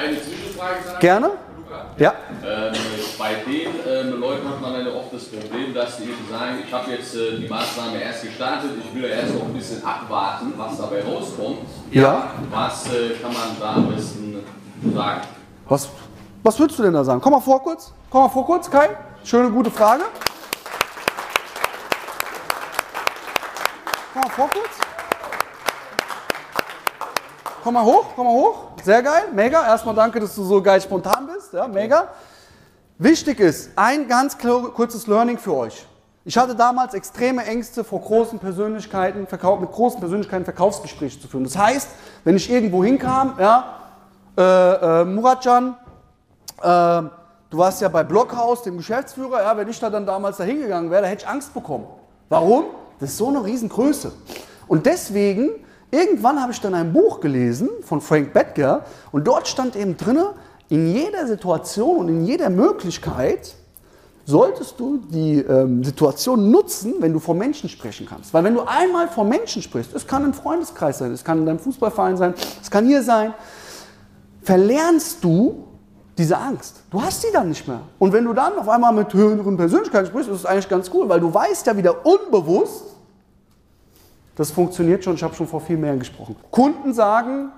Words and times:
Eine 0.00 0.16
Zwischenfrage. 0.22 0.98
Gerne? 0.98 1.30
Ja. 1.98 2.14
Ähm, 2.44 2.72
bei 3.18 3.34
den 3.34 3.68
ähm, 3.86 4.20
Leuten 4.20 4.48
hat 4.48 4.60
man 4.60 4.72
dann 4.72 4.88
oft 4.88 5.12
das 5.12 5.24
Problem, 5.24 5.74
dass 5.74 5.98
die 5.98 6.04
eben 6.04 6.26
sagen, 6.30 6.58
ich 6.66 6.72
habe 6.72 6.90
jetzt 6.90 7.14
äh, 7.14 7.36
die 7.38 7.46
Maßnahme 7.46 8.02
erst 8.02 8.22
gestartet, 8.22 8.70
ich 8.82 8.94
will 8.94 9.08
ja 9.08 9.16
erst 9.16 9.34
noch 9.34 9.44
ein 9.44 9.52
bisschen 9.52 9.84
abwarten, 9.84 10.54
was 10.56 10.78
dabei 10.78 11.02
rauskommt. 11.04 11.58
Ja. 11.90 12.30
Was 12.50 12.86
äh, 12.86 13.10
kann 13.20 13.32
man 13.32 13.56
da 13.60 13.74
am 13.74 13.94
besten 13.94 14.42
sagen? 14.94 15.20
Was, 15.68 15.88
was 16.42 16.58
würdest 16.58 16.78
du 16.78 16.82
denn 16.84 16.94
da 16.94 17.04
sagen? 17.04 17.20
Komm 17.20 17.32
mal 17.32 17.40
vor 17.40 17.62
kurz. 17.62 17.92
Komm 18.08 18.22
mal 18.22 18.28
vor 18.30 18.46
kurz, 18.46 18.70
Kai. 18.70 18.88
Schöne, 19.22 19.50
gute 19.50 19.70
Frage. 19.70 20.04
Komm 24.14 24.22
mal 24.22 24.30
vor 24.30 24.48
kurz. 24.48 24.89
Komm 27.62 27.74
mal 27.74 27.84
hoch, 27.84 28.06
komm 28.16 28.26
mal 28.26 28.32
hoch. 28.32 28.54
Sehr 28.82 29.02
geil, 29.02 29.24
mega. 29.34 29.66
Erstmal 29.66 29.94
danke, 29.94 30.18
dass 30.18 30.34
du 30.34 30.44
so 30.44 30.62
geil 30.62 30.80
spontan 30.80 31.26
bist. 31.26 31.52
Ja, 31.52 31.68
mega. 31.68 32.08
Wichtig 32.98 33.40
ist, 33.40 33.70
ein 33.76 34.08
ganz 34.08 34.38
kurzes 34.38 35.06
Learning 35.06 35.38
für 35.38 35.54
euch. 35.54 35.86
Ich 36.24 36.38
hatte 36.38 36.54
damals 36.54 36.94
extreme 36.94 37.44
Ängste 37.44 37.82
vor 37.82 38.00
großen 38.00 38.38
Persönlichkeiten, 38.38 39.20
mit 39.20 39.72
großen 39.72 40.00
Persönlichkeiten 40.00 40.44
Verkaufsgespräche 40.44 41.20
zu 41.20 41.28
führen. 41.28 41.44
Das 41.44 41.56
heißt, 41.56 41.88
wenn 42.24 42.36
ich 42.36 42.50
irgendwo 42.50 42.84
hinkam, 42.84 43.34
ja, 43.38 43.76
äh, 44.36 44.42
äh, 44.42 45.04
Muratcan, 45.04 45.76
äh, 46.58 46.62
du 46.62 47.10
warst 47.52 47.80
ja 47.80 47.88
bei 47.88 48.04
Blockhaus, 48.04 48.62
dem 48.62 48.76
Geschäftsführer, 48.76 49.42
ja, 49.42 49.56
wenn 49.56 49.68
ich 49.68 49.80
da 49.80 49.90
dann 49.90 50.06
damals 50.06 50.36
da 50.36 50.44
hingegangen 50.44 50.90
wäre, 50.90 51.02
da 51.02 51.08
hätte 51.08 51.24
ich 51.24 51.28
Angst 51.28 51.52
bekommen. 51.52 51.86
Warum? 52.28 52.64
Das 53.00 53.10
ist 53.10 53.18
so 53.18 53.28
eine 53.28 53.44
Riesengröße. 53.44 54.12
Und 54.68 54.86
deswegen, 54.86 55.50
irgendwann 55.90 56.40
habe 56.40 56.52
ich 56.52 56.60
dann 56.60 56.74
ein 56.74 56.92
Buch 56.92 57.20
gelesen 57.20 57.68
von 57.82 58.00
Frank 58.00 58.32
Bettger 58.32 58.84
und 59.12 59.26
dort 59.26 59.48
stand 59.48 59.76
eben 59.76 59.96
drinne, 59.96 60.34
in 60.68 60.92
jeder 60.92 61.26
Situation 61.26 61.96
und 61.98 62.08
in 62.08 62.24
jeder 62.24 62.48
Möglichkeit 62.48 63.54
solltest 64.24 64.78
du 64.78 64.98
die 64.98 65.38
ähm, 65.40 65.82
Situation 65.82 66.50
nutzen, 66.50 66.94
wenn 67.00 67.12
du 67.12 67.18
vor 67.18 67.34
Menschen 67.34 67.68
sprechen 67.68 68.06
kannst. 68.08 68.32
Weil 68.32 68.44
wenn 68.44 68.54
du 68.54 68.62
einmal 68.62 69.08
vor 69.08 69.24
Menschen 69.24 69.62
sprichst, 69.62 69.94
es 69.94 70.06
kann 70.06 70.24
ein 70.24 70.34
Freundeskreis 70.34 70.98
sein, 70.98 71.10
es 71.12 71.24
kann 71.24 71.38
in 71.38 71.46
deinem 71.46 71.58
Fußballverein 71.58 72.16
sein, 72.16 72.34
es 72.62 72.70
kann 72.70 72.86
hier 72.86 73.02
sein, 73.02 73.34
verlernst 74.42 75.22
du 75.24 75.64
diese 76.16 76.38
Angst. 76.38 76.82
Du 76.90 77.02
hast 77.02 77.22
sie 77.22 77.28
dann 77.32 77.48
nicht 77.48 77.66
mehr. 77.66 77.80
Und 77.98 78.12
wenn 78.12 78.24
du 78.24 78.32
dann 78.32 78.56
auf 78.58 78.68
einmal 78.68 78.92
mit 78.92 79.12
höheren 79.12 79.56
Persönlichkeiten 79.56 80.06
sprichst, 80.06 80.30
ist 80.30 80.36
es 80.36 80.46
eigentlich 80.46 80.68
ganz 80.68 80.90
cool, 80.94 81.08
weil 81.08 81.20
du 81.20 81.32
weißt 81.32 81.66
ja 81.66 81.76
wieder 81.76 82.06
unbewusst, 82.06 82.84
das 84.40 84.50
funktioniert 84.50 85.04
schon, 85.04 85.16
ich 85.16 85.22
habe 85.22 85.34
schon 85.34 85.46
vor 85.46 85.60
viel 85.60 85.76
mehr 85.76 85.94
gesprochen. 85.98 86.34
Kunden 86.50 86.94
sagen, 86.94 87.52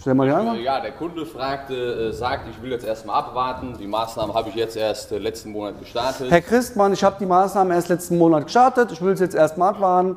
stell 0.00 0.12
mal 0.12 0.26
die 0.26 0.32
einmal. 0.34 0.56
Äh, 0.56 0.62
Ja, 0.64 0.80
der 0.80 0.90
Kunde 0.90 1.24
fragte, 1.24 1.72
äh, 1.74 2.12
sagt, 2.12 2.48
ich 2.50 2.60
will 2.60 2.72
jetzt 2.72 2.84
erstmal 2.84 3.14
abwarten. 3.14 3.76
Die 3.78 3.86
Maßnahme 3.86 4.34
habe 4.34 4.48
ich 4.48 4.56
jetzt 4.56 4.76
erst 4.76 5.12
äh, 5.12 5.18
letzten 5.18 5.52
Monat 5.52 5.78
gestartet. 5.78 6.28
Herr 6.28 6.40
Christmann, 6.40 6.92
ich 6.92 7.04
habe 7.04 7.14
die 7.20 7.26
Maßnahmen 7.26 7.72
erst 7.72 7.90
letzten 7.90 8.18
Monat 8.18 8.42
gestartet, 8.46 8.90
ich 8.90 9.00
will 9.00 9.12
es 9.12 9.20
jetzt 9.20 9.36
erstmal 9.36 9.68
abwarten. 9.70 10.16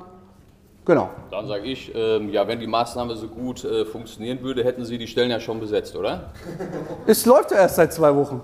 Genau. 0.84 1.12
Dann 1.30 1.48
sage 1.48 1.66
ich, 1.66 1.94
ähm, 1.94 2.32
ja, 2.32 2.48
wenn 2.48 2.60
die 2.60 2.66
Maßnahme 2.66 3.16
so 3.16 3.28
gut 3.28 3.64
äh, 3.64 3.86
funktionieren 3.86 4.42
würde, 4.42 4.64
hätten 4.64 4.86
Sie 4.86 4.98
die 4.98 5.06
Stellen 5.06 5.30
ja 5.30 5.40
schon 5.40 5.60
besetzt, 5.60 5.96
oder? 5.96 6.32
Es 7.06 7.28
läuft 7.28 7.52
ja 7.52 7.58
erst 7.58 7.76
seit 7.76 7.94
zwei 7.94 8.16
Wochen. 8.16 8.42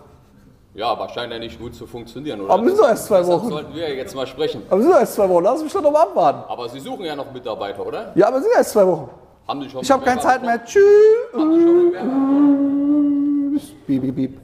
Ja, 0.75 0.89
aber 0.89 1.07
scheint 1.07 1.31
ja 1.31 1.39
nicht 1.39 1.57
gut 1.57 1.73
zu 1.73 1.87
funktionieren, 1.87 2.41
oder? 2.41 2.53
Aber 2.53 2.61
müssen 2.61 2.79
wir 2.79 2.89
erst 2.89 3.05
zwei 3.05 3.19
Deshalb 3.19 3.39
Wochen. 3.41 3.49
sollten 3.49 3.73
wir 3.73 3.87
ja 3.87 3.95
jetzt 3.95 4.13
mal 4.13 4.27
sprechen. 4.27 4.61
Aber 4.69 4.79
es 4.81 4.85
sind 4.85 4.93
erst 4.93 5.13
zwei 5.15 5.29
Wochen, 5.29 5.43
lass 5.45 5.63
mich 5.63 5.71
doch 5.71 5.81
noch 5.81 5.91
mal 5.91 6.03
abwarten. 6.03 6.43
Aber 6.51 6.67
Sie 6.67 6.81
suchen 6.81 7.05
ja 7.05 7.15
noch 7.15 7.31
Mitarbeiter, 7.31 7.85
oder? 7.85 8.11
Ja, 8.13 8.27
aber 8.27 8.41
sind 8.41 8.51
erst 8.53 8.71
zwei 8.71 8.85
Wochen. 8.85 9.09
Haben 9.47 9.61
Sie 9.61 9.69
schon 9.69 9.81
Ich 9.83 9.89
habe 9.91 10.03
keine 10.03 10.19
Zeit 10.19 10.41
mehr. 10.41 10.61
Tschüss. 10.65 10.81
Piep, 13.87 14.01
piep, 14.01 14.15
piep. 14.15 14.41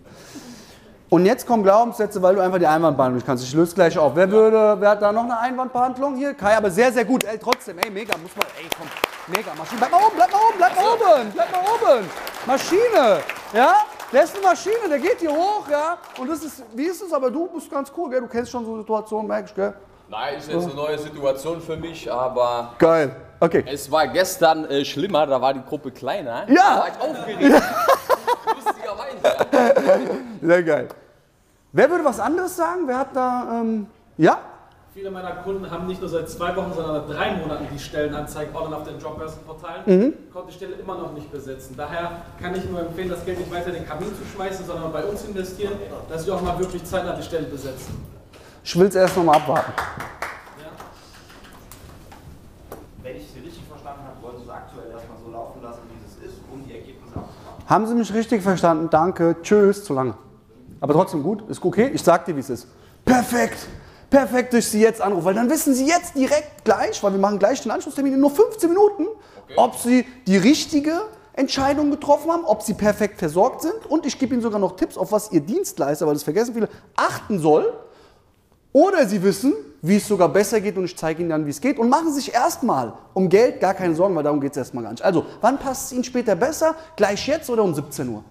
Und 1.10 1.26
jetzt 1.26 1.46
kommen 1.46 1.64
Glaubenssätze, 1.64 2.22
weil 2.22 2.36
du 2.36 2.42
einfach 2.42 2.60
die 2.60 2.68
Einwandbehandlung 2.68 3.18
nicht 3.18 3.26
kannst. 3.28 3.44
Ich 3.44 3.54
löse 3.54 3.76
gleich 3.76 3.98
auf. 3.98 4.16
Wer 4.16 4.32
würde, 4.32 4.78
wer 4.80 4.92
hat 4.92 5.02
da 5.02 5.12
noch 5.12 5.26
eine 5.26 5.38
Einwandbehandlung 5.38 6.16
hier? 6.16 6.34
Kai, 6.34 6.56
aber 6.56 6.72
sehr, 6.72 6.94
sehr 6.94 7.04
gut. 7.04 7.26
Ey, 7.26 7.38
trotzdem, 7.38 7.78
ey, 7.80 7.90
mega, 7.92 8.14
muss 8.18 8.32
man, 8.38 8.46
ey, 8.58 8.70
komm, 8.78 8.88
mega, 9.28 9.52
Maschine. 9.58 9.80
Bleib 9.80 9.92
mal 9.92 9.98
oben, 9.98 10.16
bleib 10.16 10.32
mal 10.32 10.38
oben, 10.38 10.58
bleib 10.58 10.76
mal 10.78 10.84
oben, 10.94 11.32
bleib 11.34 11.52
mal 11.52 11.60
oben. 11.60 12.10
Maschine, 12.46 13.20
ja? 13.54 13.76
Der 14.12 14.24
ist 14.24 14.36
eine 14.36 14.44
Maschine, 14.44 14.90
der 14.90 15.00
geht 15.00 15.20
hier 15.20 15.32
hoch, 15.32 15.68
ja? 15.70 15.98
Und 16.18 16.30
das 16.30 16.44
ist, 16.44 16.64
wie 16.76 16.84
ist 16.84 17.02
es, 17.02 17.14
aber 17.14 17.32
du 17.32 17.48
bist 17.48 17.72
ganz 17.72 17.92
cool, 17.96 18.10
gell? 18.10 18.20
Du 18.22 18.28
kennst 18.28 18.52
schon 18.52 18.66
so 18.66 18.78
Situationen, 18.78 19.28
merkst 19.28 19.56
gell? 19.56 19.74
Nein, 20.10 20.38
ist 20.38 20.52
jetzt 20.52 20.66
eine 20.66 20.74
neue 20.74 20.98
Situation 21.00 21.62
für 21.62 21.78
mich, 21.78 22.12
aber 22.12 22.74
Geil. 22.78 23.16
Okay. 23.40 23.64
es 23.66 23.90
war 23.90 24.08
gestern 24.08 24.66
äh, 24.66 24.84
schlimmer, 24.84 25.26
da 25.26 25.40
war 25.40 25.54
die 25.54 25.64
Gruppe 25.64 25.92
kleiner. 25.92 26.44
Ja. 26.50 26.56
Da 26.56 26.80
war 26.80 26.88
ich 26.90 27.02
aufgeregt. 27.02 27.64
Lustigerweise. 28.66 30.18
Sehr 30.42 30.64
geil. 30.64 30.90
Wer 31.72 31.90
würde 31.90 32.04
was 32.04 32.20
anderes 32.20 32.56
sagen? 32.58 32.82
Wer 32.88 32.98
hat 32.98 33.16
da, 33.16 33.62
ähm, 33.62 33.88
ja? 34.18 34.40
Viele 34.94 35.10
meiner 35.10 35.32
Kunden 35.38 35.72
haben 35.72 35.88
nicht 35.88 36.02
nur 36.02 36.10
seit 36.10 36.30
zwei 36.30 36.54
Wochen, 36.54 36.74
sondern 36.74 37.08
seit 37.08 37.18
drei 37.18 37.36
Monaten 37.38 37.66
die 37.74 37.80
Stellenanzeigen 37.80 38.54
online 38.54 38.76
auf 38.76 38.84
den 38.84 39.00
Jobbörsenportalen, 39.00 39.84
Mhm. 39.86 40.14
konnte 40.34 40.50
die 40.50 40.56
Stelle 40.58 40.76
immer 40.76 40.96
noch 40.98 41.14
nicht 41.14 41.32
besetzen. 41.32 41.76
Daher 41.78 42.12
kann 42.42 42.54
ich 42.56 42.66
nur 42.70 42.82
empfehlen, 42.82 43.08
das 43.10 43.24
Geld 43.24 43.40
nicht 43.40 43.50
weiter 43.54 43.68
in 43.68 43.76
den 43.76 43.88
Kamin 43.88 44.10
zu 44.10 44.26
schmeißen, 44.36 44.66
sondern 44.66 44.92
bei 44.92 45.06
uns 45.06 45.24
investieren, 45.24 45.74
dass 46.10 46.26
wir 46.26 46.36
auch 46.36 46.42
mal 46.42 46.60
wirklich 46.60 46.84
zeitnah 46.84 47.16
die 47.16 47.24
Stelle 47.24 47.46
besetzen. 47.48 48.04
Ich 48.64 48.78
will 48.78 48.88
es 48.88 48.96
erst 48.96 49.16
noch 49.16 49.24
mal 49.24 49.38
abwarten. 49.38 49.72
Wenn 53.02 53.16
ich 53.16 53.32
Sie 53.32 53.40
richtig 53.40 53.64
verstanden 53.70 54.02
habe, 54.04 54.22
wollen 54.22 54.38
Sie 54.40 54.44
es 54.44 54.50
aktuell 54.50 54.92
erstmal 54.92 55.18
so 55.26 55.32
laufen 55.32 55.62
lassen, 55.64 55.80
wie 55.90 56.06
es 56.06 56.32
ist, 56.34 56.40
um 56.52 56.66
die 56.66 56.74
Ergebnisse 56.74 57.16
abzuwarten. 57.16 57.66
Haben 57.70 57.88
Sie 57.88 57.96
mich 57.96 58.14
richtig 58.14 58.44
verstanden? 58.44 58.90
Danke. 58.92 59.38
Tschüss. 59.42 59.86
Zu 59.86 59.94
lange. 59.94 60.16
Aber 60.82 60.94
trotzdem 60.94 61.24
gut. 61.24 61.50
Ist 61.50 61.64
okay. 61.64 61.90
Ich 61.94 62.04
sag 62.04 62.26
dir, 62.26 62.36
wie 62.36 62.42
es 62.42 62.50
ist. 62.50 62.68
Perfekt. 63.06 63.68
Perfekt, 64.12 64.54
dass 64.54 64.70
Sie 64.70 64.82
jetzt 64.82 65.02
anrufen. 65.02 65.24
Weil 65.24 65.34
dann 65.34 65.50
wissen 65.50 65.74
Sie 65.74 65.88
jetzt 65.88 66.16
direkt 66.16 66.66
gleich, 66.66 67.02
weil 67.02 67.14
wir 67.14 67.20
machen 67.20 67.40
gleich 67.40 67.62
den 67.62 67.72
Anschlusstermin 67.72 68.14
in 68.14 68.20
nur 68.20 68.30
15 68.30 68.70
Minuten, 68.70 69.08
ob 69.56 69.78
Sie 69.78 70.06
die 70.28 70.36
richtige 70.36 71.02
Entscheidung 71.32 71.90
getroffen 71.92 72.30
haben, 72.30 72.44
ob 72.44 72.62
Sie 72.62 72.74
perfekt 72.74 73.20
versorgt 73.20 73.62
sind. 73.62 73.86
Und 73.88 74.06
ich 74.06 74.20
gebe 74.20 74.34
Ihnen 74.34 74.44
sogar 74.44 74.60
noch 74.60 74.76
Tipps, 74.76 74.98
auf 74.98 75.14
was 75.14 75.32
Ihr 75.32 75.40
Dienstleister, 75.40 76.06
weil 76.06 76.14
das 76.14 76.24
vergessen 76.24 76.54
viele, 76.54 76.68
achten 76.98 77.40
soll. 77.40 77.74
Oder 78.74 79.08
Sie 79.08 79.24
wissen, 79.24 79.54
wie 79.82 79.96
es 79.96 80.08
sogar 80.08 80.28
besser 80.28 80.60
geht 80.60 80.78
und 80.78 80.84
ich 80.84 80.98
zeige 80.98 81.22
Ihnen 81.22 81.30
dann, 81.30 81.46
wie 81.46 81.50
es 81.50 81.62
geht. 81.62 81.80
Und 81.80 81.88
machen 81.88 82.12
sich 82.12 82.34
erstmal 82.34 82.94
um 83.14 83.30
Geld 83.30 83.62
gar 83.62 83.74
keine 83.74 83.96
Sorgen, 83.96 84.14
weil 84.14 84.24
darum 84.24 84.42
geht 84.42 84.52
es 84.52 84.58
erstmal 84.58 84.84
gar 84.84 84.92
nicht. 84.92 85.06
Also, 85.06 85.26
wann 85.40 85.58
passt 85.58 85.86
es 85.86 85.94
Ihnen 85.94 86.04
später 86.04 86.36
besser? 86.36 86.76
Gleich 86.98 87.26
jetzt 87.28 87.50
oder 87.50 87.64
um 87.64 87.74
17 87.74 88.10
Uhr? 88.10 88.26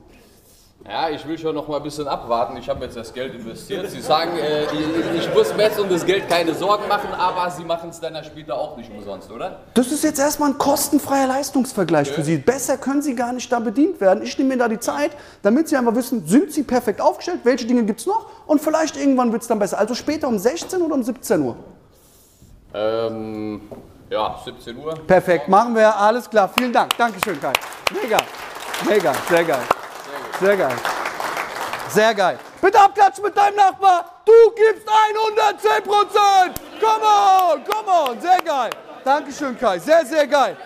Ja, 0.88 1.10
ich 1.10 1.26
will 1.28 1.38
schon 1.38 1.54
noch 1.54 1.68
mal 1.68 1.76
ein 1.76 1.82
bisschen 1.82 2.08
abwarten. 2.08 2.56
Ich 2.56 2.68
habe 2.68 2.84
jetzt 2.84 2.96
das 2.96 3.12
Geld 3.12 3.34
investiert. 3.34 3.88
Sie 3.90 4.00
sagen, 4.00 4.30
äh, 4.38 4.64
ich, 4.64 5.26
ich 5.26 5.34
muss 5.34 5.54
mir 5.54 5.64
jetzt 5.64 5.78
um 5.78 5.88
das 5.90 6.06
Geld 6.06 6.26
keine 6.28 6.54
Sorgen 6.54 6.88
machen, 6.88 7.12
aber 7.12 7.50
Sie 7.50 7.64
machen 7.64 7.90
es 7.90 8.00
dann 8.00 8.16
später 8.24 8.54
auch 8.54 8.76
nicht 8.78 8.90
umsonst, 8.90 9.30
oder? 9.30 9.60
Das 9.74 9.92
ist 9.92 10.02
jetzt 10.02 10.18
erstmal 10.18 10.50
ein 10.50 10.58
kostenfreier 10.58 11.26
Leistungsvergleich 11.26 12.10
für 12.10 12.22
Sie. 12.22 12.38
Besser 12.38 12.78
können 12.78 13.02
Sie 13.02 13.14
gar 13.14 13.32
nicht 13.34 13.52
da 13.52 13.60
bedient 13.60 14.00
werden. 14.00 14.22
Ich 14.22 14.38
nehme 14.38 14.54
mir 14.54 14.58
da 14.58 14.68
die 14.68 14.80
Zeit, 14.80 15.10
damit 15.42 15.68
Sie 15.68 15.76
einfach 15.76 15.94
wissen, 15.94 16.26
sind 16.26 16.50
Sie 16.50 16.62
perfekt 16.62 17.02
aufgestellt, 17.02 17.40
welche 17.44 17.66
Dinge 17.66 17.84
gibt 17.84 18.00
es 18.00 18.06
noch 18.06 18.26
und 18.46 18.60
vielleicht 18.62 18.96
irgendwann 18.96 19.32
wird 19.32 19.42
es 19.42 19.48
dann 19.48 19.58
besser. 19.58 19.78
Also 19.78 19.94
später 19.94 20.28
um 20.28 20.38
16 20.38 20.80
oder 20.80 20.94
um 20.94 21.02
17 21.02 21.42
Uhr? 21.42 21.56
Ähm, 22.72 23.60
ja, 24.08 24.40
17 24.42 24.78
Uhr. 24.78 24.94
Perfekt, 25.06 25.46
machen 25.46 25.74
wir. 25.74 25.94
Alles 25.94 26.28
klar. 26.28 26.50
Vielen 26.56 26.72
Dank. 26.72 26.96
Dankeschön, 26.96 27.38
Kai. 27.38 27.52
Mega. 28.02 28.16
Mega. 28.88 29.12
Sehr 29.28 29.44
geil. 29.44 29.60
Sehr 30.40 30.56
geil. 30.56 30.76
Sehr 31.90 32.14
geil. 32.14 32.38
Bitte 32.62 32.80
abklatschen 32.80 33.24
mit 33.24 33.36
deinem 33.36 33.56
Nachbar. 33.56 34.22
Du 34.24 34.32
gibst 34.56 34.88
110 34.88 35.84
Prozent. 35.84 36.60
Come 36.80 37.04
on, 37.04 37.64
come 37.64 37.90
on. 37.90 38.20
Sehr 38.20 38.38
geil. 38.38 38.70
Dankeschön, 39.04 39.58
Kai. 39.58 39.78
Sehr, 39.78 40.06
sehr 40.06 40.26
geil. 40.26 40.56